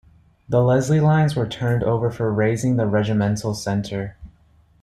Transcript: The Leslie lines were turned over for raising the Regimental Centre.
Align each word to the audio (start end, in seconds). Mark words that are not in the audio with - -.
The 0.49 0.63
Leslie 0.63 0.99
lines 0.99 1.35
were 1.35 1.45
turned 1.47 1.83
over 1.83 2.09
for 2.09 2.33
raising 2.33 2.75
the 2.75 2.87
Regimental 2.87 3.53
Centre. 3.53 4.17